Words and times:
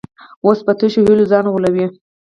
اوس 0.45 0.59
په 0.65 0.71
تشو 0.79 1.01
هیلو 1.07 1.25
ځان 1.31 1.45
غولوي. 1.51 1.85